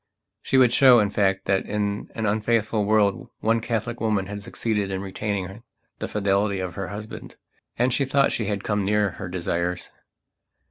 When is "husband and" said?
6.87-7.93